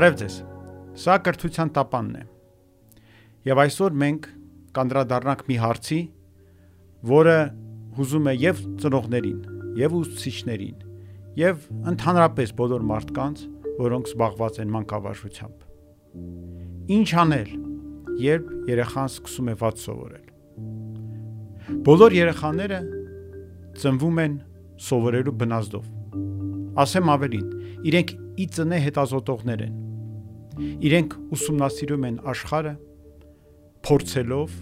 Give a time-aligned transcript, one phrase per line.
[0.00, 0.34] Բարև ձեզ։
[0.96, 2.20] Սա կրթության տապանն է։
[3.50, 4.28] Եվ այսօր մենք
[4.78, 5.98] կանդրադառնանք մի հարցի,
[7.10, 7.34] որը
[7.98, 9.42] հուզում է եւ ծնողներին,
[9.76, 10.78] եւ ուսուցիչներին,
[11.42, 13.42] եւ ընդհանրապես բոլոր մարդկանց,
[13.82, 15.68] որոնք զբաղված են մանկավարժությամբ։
[16.96, 17.52] Ինչ անել,
[18.24, 20.24] երբ երեխան սկսում է ված սովորել։
[21.90, 22.80] Բոլոր երեխաները
[23.84, 24.40] ծնվում են
[24.88, 25.92] սովորելու բնազդով։
[26.88, 27.46] Ասեմ ավելին,
[27.92, 29.78] իրենք ի ծնե հետազոտողներ են։
[30.58, 32.74] Իրենք ուսումնասիրում են աշխարհը,
[33.86, 34.56] փորձելով,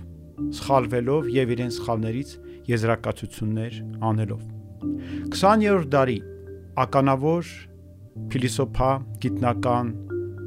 [0.59, 2.35] սխալվելով եւ իրենց սխալներից
[2.69, 3.79] եզրակացություններ
[4.09, 4.43] անելով։
[5.35, 6.19] 20-րդ դարի
[6.85, 7.53] ականավոր
[8.33, 8.91] փիլիսոփա,
[9.25, 9.95] գիտնական,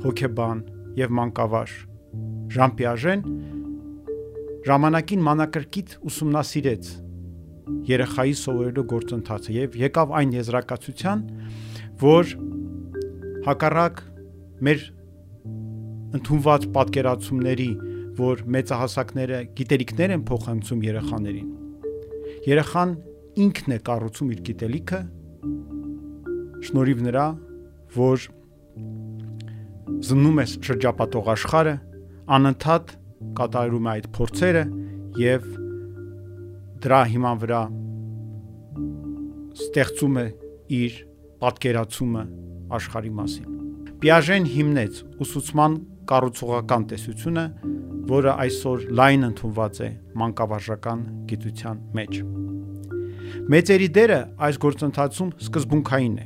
[0.06, 0.62] հոգեբան
[1.02, 1.74] եւ մանկավար
[2.52, 3.22] Ժան Պիաժեն
[4.68, 6.90] ժամանակին մանակրկիտ ուսումնասիրեց
[7.92, 11.22] երեխայի սովորելու գործընթացը եւ եկավ այն եզրակացության,
[12.02, 12.34] որ
[13.48, 14.02] հակառակ
[14.68, 14.84] մեր
[16.18, 17.70] ընդունված պատկերացումների,
[18.18, 21.50] որ մեծահասակները գիտելիքներ են փոխանցում երեխաներին։
[22.52, 22.94] Երեխան
[23.46, 25.00] ինքն է կառուցում իր գիտելիքը
[26.68, 27.26] շնորհիվ նրա,
[27.96, 28.26] որ
[30.12, 31.76] զննում է շրջապատող աշխարհը,
[32.38, 32.94] անընդհատ
[33.38, 34.64] կատարում է այդ փորձերը
[35.22, 35.48] եւ
[36.82, 37.62] դրա հիման վրա
[39.62, 40.26] ստեղծում է
[40.82, 41.00] իր
[41.42, 42.24] պատկերացումը
[42.78, 43.58] աշխարհի մասին։
[44.02, 45.76] Պիաժեն հիմնեց ուսուցման
[46.12, 47.46] կառուցողական տեսությունը,
[48.12, 49.90] որը այսօր լայն ընդունված է
[50.22, 52.22] մանկավարժական գիտության մեջ։
[53.52, 56.26] Մեծերի դերը այս գործընթացում սկզբունքային է։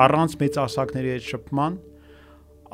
[0.00, 1.76] Առանց մեծահասակների հետ շփման,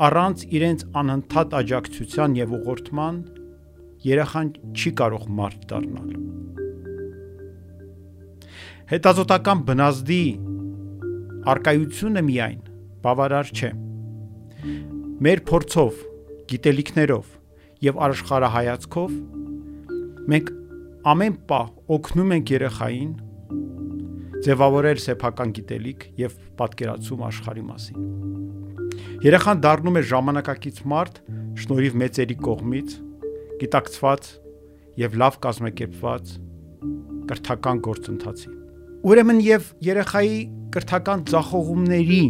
[0.06, 3.20] առանց իրենց անընդհատ աջակցության եւ ուղղորդման
[4.06, 6.10] երեխան չի կարող մարդ դառնալ։
[8.92, 10.22] Հետազոտական բնազդի
[11.50, 12.60] արկայությունը միայն
[13.06, 13.70] բավարար չէ։
[15.26, 16.04] Մեր փորձով,
[16.50, 17.32] գիտելիքներով
[17.86, 19.16] եւ աշխարհայացքով
[20.32, 20.52] մենք
[21.12, 23.10] ամեն պահ օգնում ենք երեխային
[24.46, 28.06] ձևավորել սեփական գիտելիք եւ պատկերացում աշխարհի մասին։
[29.26, 31.20] Երեխան դառնում է ժամանակակից մարդ
[31.62, 32.96] շնորհիվ մեծերի կողմից
[33.62, 34.28] գիտակցված
[35.02, 36.34] եւ լավ կազմակերպված
[37.30, 38.50] կրթական գործընթացի։
[39.06, 40.38] Ուրեմն եւ երեխայի
[40.76, 42.24] կրթական ցախողումների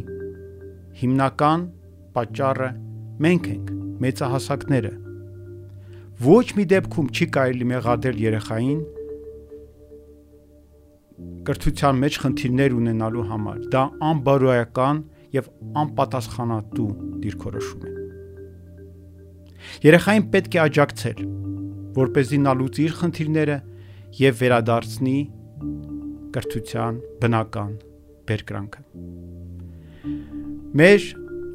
[1.00, 1.66] հիմնական
[2.16, 2.70] պատճառը
[3.26, 3.72] մենք ենք,
[4.04, 4.92] մեծահասակները։
[6.26, 8.78] Ոչ մի դեպքում չի կարելի մեղադրել երեխային
[11.46, 15.02] կրթության մեջ խնդիրներ ունենալու համար։ Դա անբարոյական
[15.36, 15.50] եւ
[15.82, 16.88] անպատասխանատու
[17.24, 17.94] դիրքորոշում է։
[19.86, 21.20] Երեխային պետք է աջակցել,
[21.96, 23.56] որ เป զի նա լուծի իր խնդիրները
[24.20, 25.16] եւ վերադարձնի
[26.36, 27.72] կրթության բնական
[28.28, 28.82] բերկրանքը։
[30.76, 31.06] Մեր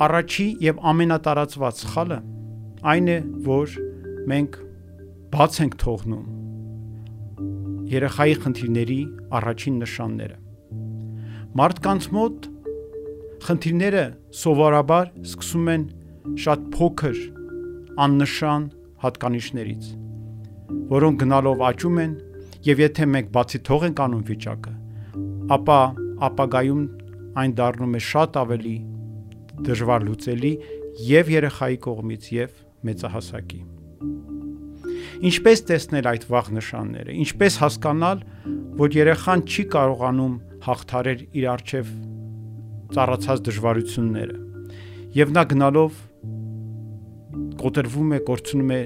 [0.01, 2.19] առաջի եւ ամենատարածված սխալը
[2.81, 3.73] այն է, որ
[4.31, 4.55] մենք
[5.33, 6.29] բաց ենք թողնում
[7.91, 8.97] երեխայի խնդիրների
[9.37, 10.37] առաջին նշանները։
[11.61, 12.47] Մարդկանց մոտ
[13.45, 14.05] խնդիրները
[14.41, 15.83] սովորաբար սկսում են
[16.45, 17.21] շատ փոքր
[18.05, 18.65] աննշան
[19.05, 19.91] հատկանիշներից,
[20.95, 22.17] որոնք գնալով աճում են
[22.71, 24.73] եւ եթե մենք բացի թող ենք անում վիճակը,
[25.57, 25.79] ապա
[26.31, 26.83] ապագայում
[27.41, 28.75] այն դառնում է շատ ավելի
[29.69, 30.53] դժվար լուծելի
[31.11, 33.61] եւ երեխայի կողմից եւ մեծահասակի։
[35.31, 38.23] Ինչպես տեսնել այդ վաղ նշանները։ Ինչպես հասկանալ,
[38.81, 41.91] որ երեխան չի կարողանում հաղթարել իր արժև
[42.95, 44.37] ծառացած դժվարությունները։
[45.21, 45.99] Եվ նա գնալով
[47.61, 48.81] կոտրվում է, կորցնում է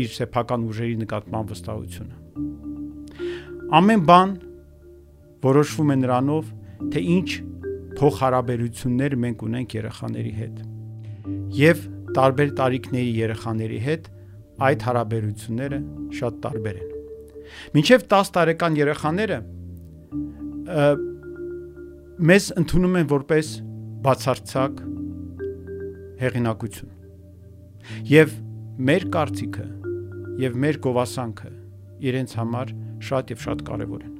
[0.00, 2.16] իր սեփական ուժերի նկատմամբ վստահությունը։
[3.80, 4.30] Ամեն բան
[5.46, 6.50] որոշվում է նրանով,
[6.92, 7.28] թե ինչ
[8.00, 10.60] փոխհարաբերություններ մենք ունենք երեխաների հետ։
[11.60, 11.82] Եվ
[12.16, 14.08] տարբեր տարիքների երեխաների հետ
[14.66, 15.80] այդ հարաբերությունները
[16.18, 16.90] շատ տարբեր են։
[17.76, 19.38] Մինչև 10 տարեկան երեխաները
[22.30, 23.52] մեզ ընդունում են որպես
[24.04, 24.82] բացարձակ
[26.20, 26.92] հեղինակություն։
[28.10, 28.34] Եվ
[28.90, 29.66] մեր կարծիքը
[30.44, 31.50] եւ մեր գովասանքը
[32.10, 32.74] իրենց համար
[33.08, 34.14] շատ եւ շատ կարեւոր են։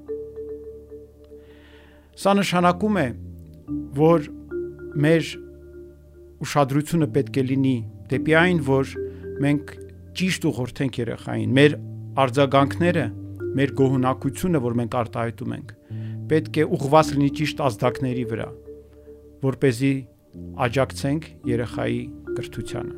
[2.21, 3.07] Սա նշանակում է,
[4.01, 4.27] որ
[5.05, 5.29] մեր
[6.45, 7.77] ուշադրությունը պետք է լինի
[8.11, 8.95] դեպի այն, որ
[9.45, 9.75] մենք
[10.21, 11.77] ճիշտ ուղղորդենք երեխային, մեր
[12.21, 13.05] արձագանքները,
[13.61, 15.75] մեր գոհունակությունը, որ մենք արտահայտում ենք,
[16.31, 18.49] պետք է ուղղված լինի ճիշտ ազդակների վրա,
[19.45, 19.93] որ เป զի
[20.67, 22.03] աջակցենք երեխայի
[22.37, 22.97] կրթությանը։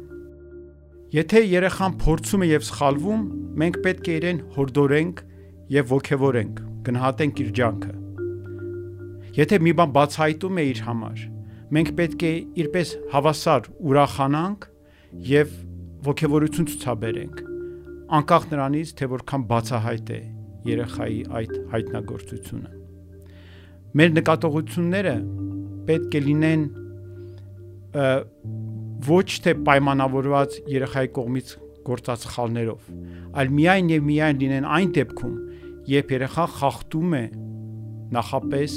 [1.12, 3.24] Եթե երեխան փորձում է եւ սխալվում,
[3.62, 5.18] մենք պետք է իրեն հորդորենք
[5.72, 7.92] եւ ողջևորենք, գնահատենք իր ջանքը։
[9.36, 11.20] Եթե մի բան բացահայտում է իր համար,
[11.72, 12.32] մենք պետք է
[12.62, 14.68] իրպես հավասար ուրախանանք
[15.32, 15.56] եւ
[16.08, 17.42] ողջավորություն ցուցաբերենք
[18.18, 20.20] անկախ նրանից թե որքան բացահայտ է
[20.72, 22.72] երեխայի այդ հայտնագործությունը
[24.00, 25.16] մեր նկատողությունները
[25.88, 26.66] պետք է լինեն
[29.02, 31.48] ոչ թե պայմանավորված երեխայի կողմից
[31.86, 32.90] գործած խալներով,
[33.36, 35.34] այլ միայն եւ միայն լինեն այն դեպքում,
[35.92, 37.22] երբ երեխան խախտում է
[38.16, 38.76] նախապես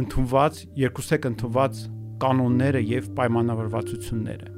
[0.00, 1.82] ընդունված երկուսեք ընդունված
[2.24, 4.52] կանոնները եւ պայմանավորվածությունները։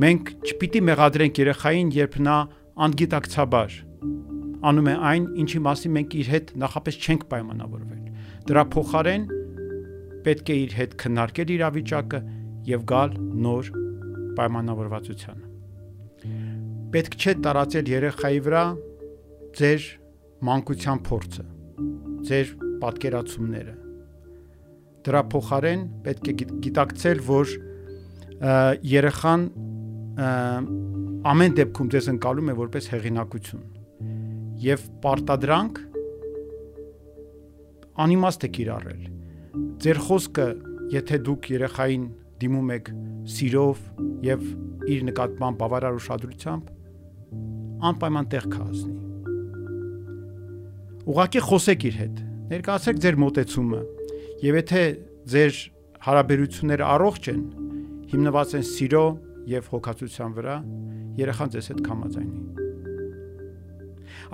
[0.00, 2.36] Մենք չպիտի մեղադրենք երեխային, երբ նա
[2.86, 3.78] անգիտակցաբար
[4.70, 8.00] անում է այն, ինչի մասին մենք իր հետ նախապես չենք պայմանավորվել։
[8.50, 9.22] Դրա փոխարեն
[10.26, 12.20] պետք է իր հետ քննարկել իրավիճակը
[12.70, 13.14] եւ գալ
[13.46, 13.70] նոր
[14.40, 15.46] պայմանավորվածությանը։
[16.90, 18.64] Պետք չէ տարածել երեխայի վրա
[19.60, 19.86] ձեր
[20.50, 21.44] մանկության փորձը,
[22.28, 22.52] ձեր
[22.82, 23.74] պատկերացումները։
[25.06, 26.34] Դրա փոխարեն պետք է
[26.66, 27.52] գիտակցել, որ
[28.90, 29.44] երեխան
[31.30, 33.64] ամեն դեպքում ձեզ ընկալում է որպես հեղինակություն
[34.60, 35.80] եւ պարտադրանք
[38.04, 39.04] անիմաստ է կիրառել։
[39.84, 40.48] Ձեր խոսքը,
[40.94, 42.08] եթե դուք երեխային
[42.40, 42.90] դիմում եք
[43.34, 43.84] սիրով
[44.24, 44.48] եւ
[44.94, 46.74] իր նկատմամբ բավարար ուշադրությամբ,
[47.90, 49.09] անպայման տեղ կհասնի։
[51.10, 52.18] Ուղղակի խոսեք իր հետ,
[52.52, 53.78] ներկայացրեք ձեր մտածումը
[54.44, 54.82] եւ եթե
[55.32, 55.56] ձեր
[56.06, 57.40] հարաբերությունները առողջ են,
[58.12, 59.02] հիմնված են սիրո
[59.50, 60.54] եւ հոգացության վրա,
[61.18, 62.38] երեխան ձեզ հետ կհամաձայնի։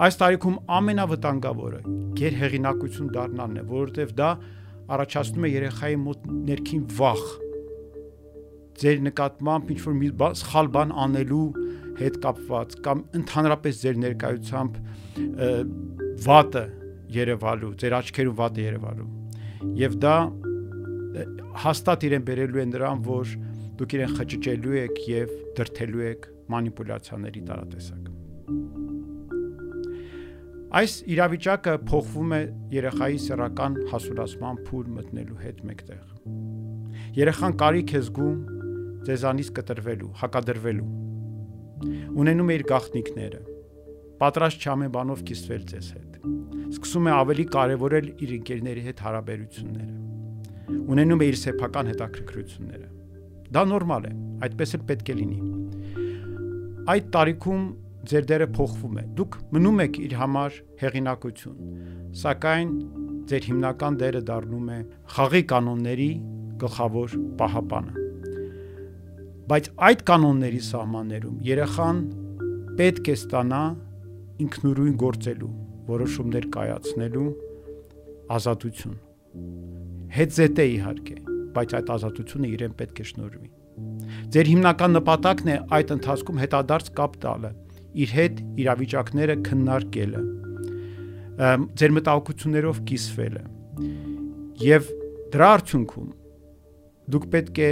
[0.04, 1.80] Այս տարիքում ամենավտանգավորը
[2.20, 4.30] գերհեղինակություն դառնալն է, որովհետև դա
[4.96, 7.22] առաջացնում է երեխայի մոտ ներքին վախ,
[8.84, 10.10] ձեր նկատմամբ ինչ որ մի
[10.44, 11.46] սխալ բան անելու
[11.96, 14.82] հետ կապված կամ ընդհանրապես ձեր ներկայությամբ
[16.24, 16.64] վատը
[17.16, 19.08] Երևալու, ձեր աչքերում վատը Երևալու։
[19.80, 20.16] Եվ դա
[21.66, 23.36] հաստատ իրեն բերելու է նրան, որ
[23.76, 28.12] դուք իրեն խճճելու եք եւ դրթելու եք մանիպուլյացիաների տարատեսակ։
[30.76, 32.40] Այս իրավիճակը փոխվում է
[32.74, 36.02] երեխայի սեռական հասունացման փուլ մտնելու հետ մեկտեղ։
[37.16, 38.40] Երեխան կարիք է զգում
[39.06, 40.88] ձեզանից կտրվելու, հակադրվելու։
[42.24, 43.40] Ունենում է իր գաղտնիքները։
[44.20, 46.05] Պատրաստ չամեն բանով կիսվել ձեզ հետ։
[46.72, 49.94] Սկսում է ավելի կարևորել իր ընկերների հետ հարաբերությունները։
[50.96, 52.88] Ունենում է իր սեփական հետաքրքրությունները։
[53.56, 54.12] Դա նորմալ է,
[54.46, 55.40] այդպես էլ պետք է լինի։
[56.96, 57.66] Այդ տարիքում
[58.06, 61.60] ձեր դերը փոխվում է։ Դուք մնում եք իր համար հեղինակություն,
[62.22, 62.74] սակայն
[63.30, 64.80] ձեր հիմնական դերը դառնում է
[65.16, 66.10] խաղի կանոնների
[66.62, 68.04] գլխավոր պահապանը
[69.46, 71.98] բայց այդ կանոնների սահմաններում երեխան
[72.78, 73.60] պետք է ստանա
[74.42, 75.50] ինքնուրույն գործելու,
[75.90, 77.28] որոշումներ կայացնելու
[78.36, 78.96] ազատություն։
[80.16, 81.16] Հետ է իհարկե,
[81.56, 83.50] բայց այդ ազատությունը իրեն պետք է շնորհվի։
[84.32, 87.50] Ձեր հիմնական նպատակն է այդ ընթացքում հետադարձ կապ տալը,
[87.96, 90.22] իր հետ իրավիճակները քննարկելը,
[91.76, 93.42] ձեր մտահոգություններով կիսվելը։
[94.66, 94.90] Եվ
[95.36, 96.10] դրա արդյունքում
[97.12, 97.70] դուք պետք է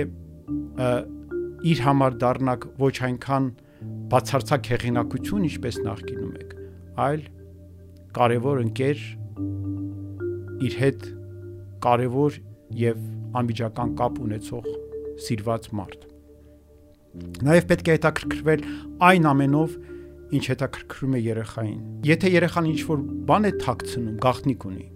[1.65, 3.47] իր համար դառնաք ոչ այնքան
[4.13, 6.53] բացարձակ հեղինակություն, ինչպես նախկինում եք,
[7.05, 7.25] այլ
[8.15, 9.05] կարևոր ընկեր
[10.65, 11.07] իր հետ
[11.85, 12.37] կարևոր
[12.79, 13.01] եւ
[13.41, 14.69] անմիջական կապ ունեցող
[15.25, 16.07] սիրված մարդ։
[17.47, 18.63] Նաև պետք է հետաքրքրվել
[19.09, 19.75] այն ամենով,
[20.35, 24.87] ինչ հետաքրքրում է երեխային։ Եթե երեխան ինչ-որ բան է թաքցնում, գաղտնիք ունի։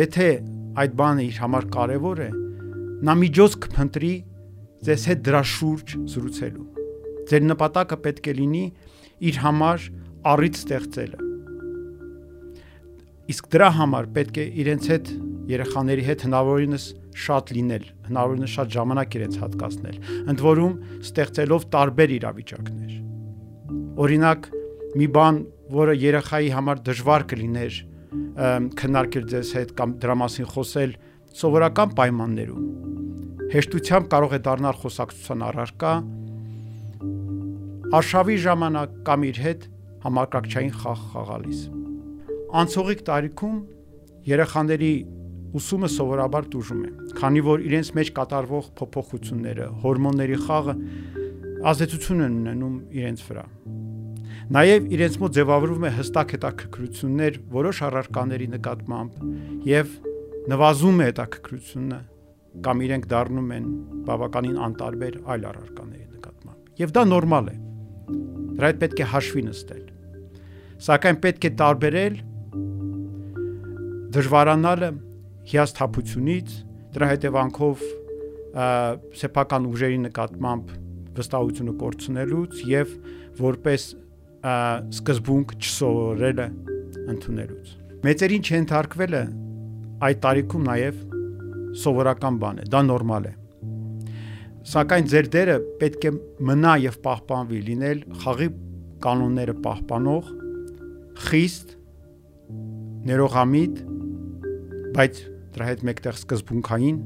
[0.00, 0.28] Եթե
[0.82, 2.28] այդ բանը իր համար կարևոր է,
[3.10, 4.12] նա միջոց կփնտրի
[4.90, 6.68] ձեզ հետ դրա շուրջ զրուցելու։
[7.30, 8.62] Ձեր նպատակը պետք է լինի
[9.30, 9.90] իր համար
[10.30, 11.29] առիթ ստեղծելը։
[13.30, 15.10] Իսկ դրա համար պետք է իրենց հետ
[15.50, 16.86] երեխաների հետ հնարավորինս
[17.20, 19.96] շատ լինել, հնարավորինս շատ ժամանակ իրենց հատկացնել,
[20.30, 20.74] ընդ որում
[21.10, 22.92] ստեղծելով տարբեր իրավիճակներ։
[24.00, 24.50] Օրինակ,
[25.00, 27.80] մի բան, որը երեխայի համար դժվար կլիներ
[28.80, 30.94] քննարկել ձեզ հետ կամ դրա մասին խոսել
[31.40, 32.90] սովորական պայմաններում
[33.50, 35.94] հեշտությամբ կարող է դառնալ խոսակցության առարկա
[37.98, 39.68] արշավի ժամանակ կամ իր հետ
[40.06, 41.68] համակարգչային խաղ խաղալիս։
[42.50, 43.58] Անցողիկ տարիքում
[44.26, 44.94] երեխաների
[45.54, 46.88] ուսումը սովորաբար դժում է,
[47.18, 50.74] քանի որ իրենց մեջ կատարվող փոփոխությունները, հորմոնների խաղը
[51.70, 53.44] ազդեցություն են ունենում իրենց վրա։
[54.50, 59.20] Նաև իրենց մոտ ձևավորվում է հստակ հետաքրքրություններ որոշ առարկաների նկատմամբ
[59.70, 59.92] եւ
[60.50, 62.00] նվազում է հետաքրքրությունը
[62.66, 63.68] կամ իրենք դառնում են
[64.10, 67.56] բավականին անտարբեր այլ առարկաների նկատմամբ։ Եվ դա նորմալ է։
[68.58, 69.86] Դրա հետ պետք է հաշվի նստել։
[70.80, 72.18] Սակայն պետք է տարբերել
[74.14, 74.90] դժվարանալը
[75.50, 76.54] հիասթափությունից,
[76.94, 77.82] դրա հետևանքով
[79.20, 80.72] սեփական ուժերի նկատմամբ
[81.20, 82.94] վստահությունը կորցնելուց եւ
[83.40, 83.84] որպես
[84.40, 86.46] սկզբունք չսովորելը
[87.14, 87.76] ընդունելուց։
[88.06, 89.22] Մեծերին չընթարկվելը
[90.08, 91.00] այդ տարիքում նաև
[91.80, 93.32] սովորական բան է, դա նորմալ է։
[94.70, 96.12] Սակայն ձեր դերը պետք է
[96.50, 98.48] մնա եւ պահպանվի, լինել խաղի
[99.04, 100.32] կանոնները պահպանող,
[101.30, 101.74] խիստ,
[103.10, 103.80] ներողամիտ,
[104.96, 105.20] բայց
[105.54, 106.98] դրա հետ մեկտեղ սկզբունքային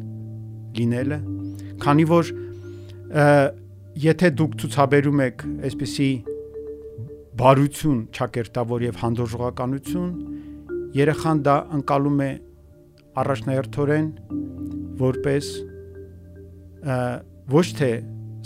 [0.78, 1.18] լինելը,
[1.84, 2.30] քանի որ
[4.04, 6.08] եթե դուք ցուցաբերում եք այսպիսի
[7.38, 10.10] բարություն, ճակերտավոր եւ հանդուրժողականություն,
[10.98, 12.30] երեխան դա անցալում է
[13.24, 14.08] առաջնահերթորեն
[15.02, 15.50] որպես
[17.54, 17.90] ոչ թե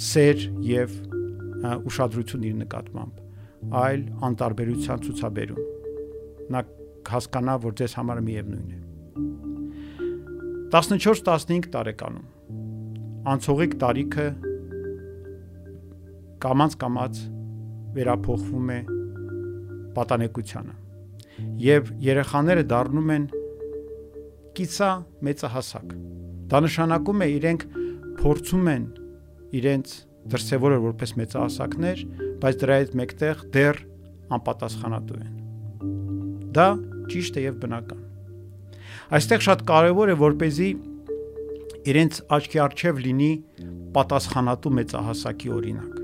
[0.08, 0.98] սեր եւ
[1.88, 3.22] ուշադրություն իր նկատմամբ,
[3.84, 5.64] այլ անտարբերության ցուցաբերում։
[6.54, 6.66] Նա
[7.08, 8.87] հասկանա, որ ձեզ համար միևնույն է։
[10.68, 12.24] 14-15 տարեկանում
[13.32, 14.24] անցողիկ տարիքը
[16.44, 17.20] կամած կամած
[17.94, 18.76] վերափոխվում է
[19.96, 20.74] պատանեկությանը
[21.64, 23.24] եւ երեխաները դառնում են
[24.58, 24.90] կիսա
[25.28, 25.94] մեծահասակ
[26.52, 27.64] դա նշանակում է իրենք
[28.20, 28.84] փորձում են
[29.62, 29.94] իրենց
[30.34, 32.04] դրսևորել որպես մեծահասակներ
[32.44, 33.80] բայց դրա հետ մեկտեղ դեռ
[34.36, 35.32] անպատասխանատու են
[36.60, 36.68] դա
[37.08, 38.07] ճիշտ է եւ բնական
[39.18, 40.68] այստեղ շատ կարեւոր է որ เป զի
[41.88, 43.30] իրենց աչքի առջև լինի
[43.96, 45.94] պատասխանատու մեծահասակի օրինակ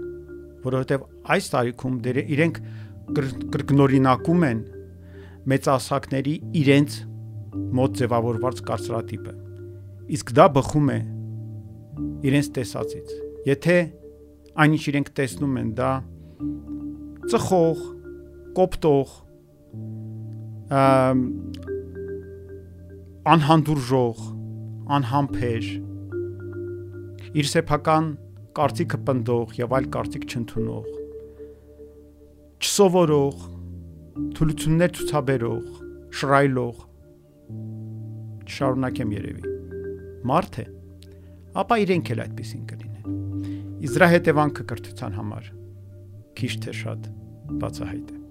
[0.65, 2.61] որովհետև այս տարիքում դեր իրենք
[3.55, 4.63] կրկնօրինակում են
[5.53, 6.97] մեծահասակների իրենց
[7.79, 9.35] մոտ ձևավորված կարծրատիպը
[10.17, 10.99] իսկ դա բխում է
[12.31, 13.13] իրենց տեսածից
[13.51, 13.77] եթե
[14.65, 15.91] այնինչ իրենք տեսնում են դա
[17.33, 17.85] ծխող
[18.57, 19.15] կոպտող
[23.25, 24.19] անհանդուրժող
[24.93, 25.67] անհամբեր
[27.41, 28.09] իր սեփական
[28.59, 30.91] կարծիքը պնդող եւ այլ կարծիք չընդունող
[32.67, 33.47] չսովորող
[34.37, 35.63] թուլություններ ցուցաբերող
[36.21, 36.83] շրայլող
[38.59, 39.55] շարունակեմ երևի
[40.29, 40.67] մարդ է
[41.65, 45.49] ապա իրենք էլ այդպեսին կլինեն իզրա հետևանքը կրթության համար
[46.43, 47.09] քիչ թե շատ
[47.65, 48.23] բացահայտ է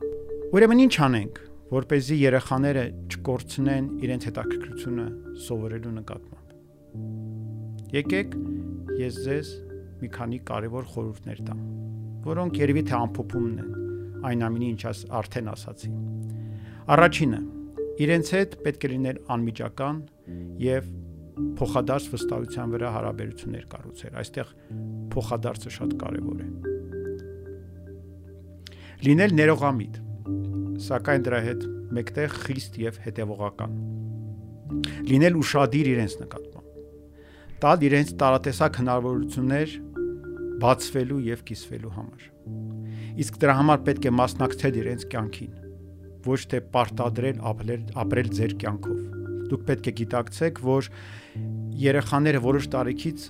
[0.53, 5.05] ուրեմն ինչ անենք որ เป զի երեխաները չկորցնեն իրենց հետաքրքրությունը
[5.47, 6.43] սովորելու նկատմամբ
[7.93, 8.35] եկեք
[8.99, 9.49] ես ձեզ
[10.03, 11.59] մի քանի կարևոր խորհուրդներ տամ,
[12.25, 13.71] որոնք երևի թե ամփոփումն են
[14.29, 15.89] այն ամինի ինչ աս արդեն ասացի։
[16.93, 17.39] Առաջինը՝
[18.03, 19.99] իրենց հետ պետք է լինել անմիջական
[20.63, 20.89] եւ
[21.59, 24.53] փոխադարձ վստահության վրա հարաբերություններ կառուցել։ Այստեղ
[25.13, 26.47] փոխադարձը շատ կարևոր է։
[29.03, 30.02] Լինել ներողամիտ,
[30.83, 33.75] սակայն դրա հետ մեկտեղ խիստ եւ հետեւողական։
[35.07, 39.75] Լինել ուրشادիր իրենց նկատմամբ։ Տալ իրենց տարատեսակ հնարավորություններ
[40.63, 42.25] բացվելու եւ կիսվելու համար։
[43.23, 45.53] Իսկ դրա համար պետք է մասնակցել իրենց կյանքին,
[46.27, 48.99] ոչ թե պարտադրել ապրել, ապրել ձեր կյանքով։
[49.53, 50.89] Դուք պետք է գիտակցեք, որ
[51.83, 53.27] երեխաները որոշ տարիքից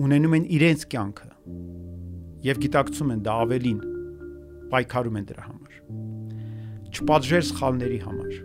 [0.00, 1.30] ունենում են իրենց կյանքը
[2.50, 3.80] եւ գիտակցում են դա ավելին,
[4.72, 5.59] պայքարում են դրա համար
[6.90, 8.38] չպատժեր սխալների համար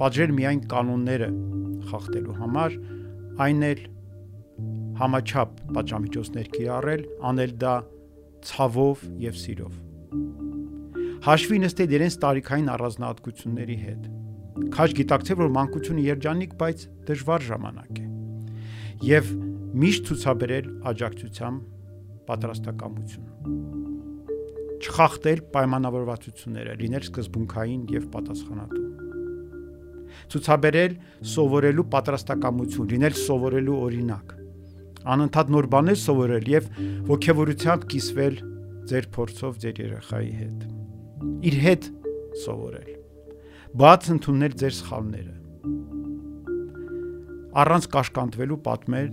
[0.00, 1.26] պատժեր միայն կանոնները
[1.90, 2.76] խախտելու համար
[3.44, 3.80] այն էլ
[5.00, 7.74] համաչափ պատժամիջոցներ կիրառել, անել դա
[8.48, 9.78] ցավով եւ սիրով։
[11.26, 14.06] Հաշվի նստել իրենց տարիքային առանձնահատկությունների հետ։
[14.76, 18.06] Քաջ գիտակցել, որ մանկությունը երջանիկ, բայց դժվար ժամանակ է։
[19.10, 19.34] Եվ
[19.84, 21.68] միշտ ցուցաբերել աջակցությամբ
[22.30, 23.79] պատրաստակամություն։
[24.80, 28.86] Չխախտել պայմանավորվածությունները, լինել սկզբունքային եւ պատասխանատու
[30.30, 30.94] ցուցաբերել
[31.30, 34.36] սովորելու պատրաստակամություն, լինել սովորելու օրինակ
[35.00, 36.66] անընդհատ նոր բաներ սովորել եւ
[37.08, 38.34] ողջավորությամբ կիսվել
[38.90, 40.66] ձեր փորձով ձեր երեխայի հետ։
[41.50, 41.88] Իր հետ
[42.44, 42.90] սովորել։
[43.80, 45.34] Բաց ընդունել ձեր սխալները։
[47.64, 49.10] Առանց կաշկանդվելու պատմել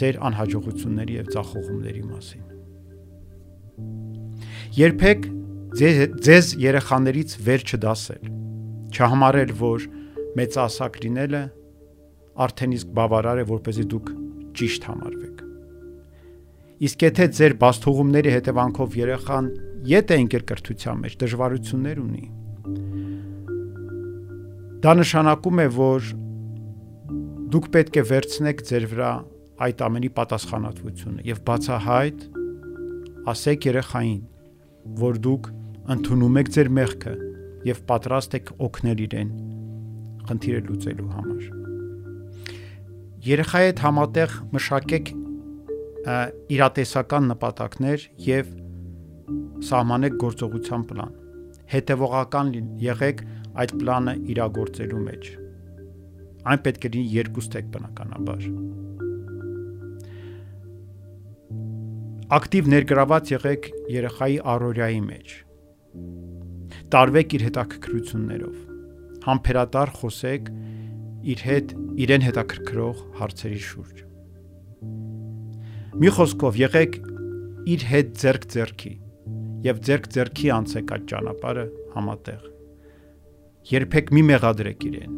[0.00, 2.45] ձեր անհաջողությունների եւ ցախողումների մասին։
[4.76, 5.22] Երբեք
[5.80, 8.26] ձեզ, ձեզ երեխաներից վեր չդասել։
[8.92, 9.86] Չհամարել, որ
[10.36, 11.40] մեծ ասակ լինելը
[12.44, 14.10] արդեն իսկ բավարար է, որպեսզի դուք
[14.60, 15.40] ճիշտ համարվեք։
[16.88, 19.50] Իսկ եթե ձեր բաստողումների հետևանքով երեխան
[19.96, 22.26] ետ է ընկել կրթության մեջ, դժվարություններ ունի,
[24.84, 26.14] դա նշանակում է, որ
[27.56, 29.10] դուք պետք է վերցնեք ձեր վրա
[29.56, 32.24] այդ ամենի պատասխանատվությունը եւ բացահայտ
[33.32, 34.24] ասեք երեխային,
[35.00, 35.50] որ դուք
[35.96, 37.14] ընդունում եք ձեր մեղքը
[37.66, 39.30] եւ պատրաստ եք օգնել իրեն
[40.26, 41.46] խնդիրը լուծելու համար։
[43.26, 45.12] երեխայի հետ համատեղ մշակեք
[46.56, 48.52] իրատեսական նպատակներ եւ
[49.66, 51.16] սահմանեք գործողության պլան։
[51.72, 52.52] Հետևողական
[52.84, 53.24] եղեք
[53.62, 55.30] այդ պլանը իրագործելու մեջ։
[56.46, 58.48] Այն պետք է լինի երկու ստեկ բնականաբար։
[62.26, 65.32] Ակտիվ ներգրաված եղեք երեխայի առօրյայի մեջ։
[66.90, 68.56] Տարվեք իր հետաքրքրություններով։
[69.26, 70.48] Համբերատար խոսեք
[71.30, 71.74] իր հետ
[72.06, 74.00] իրեն հետաքրքրող հարցերի շուրջ։
[76.02, 76.98] Մի խոսքով եղեք
[77.76, 78.92] իր հետ ձերք ձերքի
[79.68, 82.50] եւ ձերք ձերքի անցեք այդ ճանապարհը համատեղ։
[83.70, 85.14] Երբեք մի մեղադրեք իրեն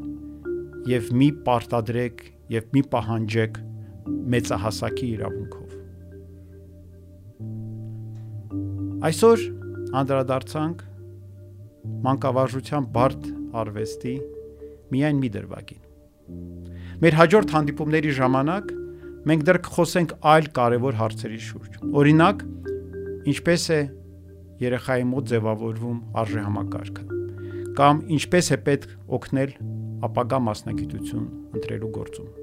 [0.92, 2.22] եւ մի պարտադրեք
[2.58, 3.58] եւ մի պահանջեք
[4.36, 5.67] մեծահասակի իրավունքով։
[8.98, 9.42] Այսօր
[9.94, 10.80] անդրադարձանք
[12.02, 13.26] մանկավարժության բարդ
[13.60, 14.14] արվեստի
[14.90, 15.84] միայն մի դրվագին։
[17.04, 18.72] Մեր հաջորդ հանդիպումների ժամանակ
[19.30, 22.42] մենք դեռ կխոսենք այլ կարևոր հարցերի շուրջ։ Օրինակ,
[23.34, 23.78] ինչպես է
[24.64, 27.06] երեխայի մոտ ձևավորվում արժեհամակարգը
[27.78, 29.54] կամ ինչպես է պետք օգնել
[30.08, 32.34] ապագա մասնագիտություն ընտրելու գործում։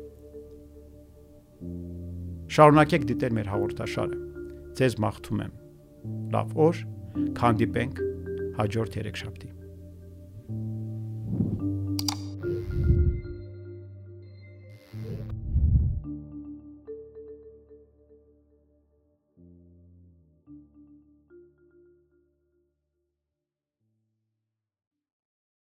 [2.56, 4.24] Շարունակեք դիտել մեր հաղորդաշարը։
[4.80, 5.54] Ձեզ մաղթում եմ։
[6.36, 6.82] Լավ օր,
[7.40, 8.02] քանդիպենք
[8.60, 9.52] հաջորդ երեքշաբթի։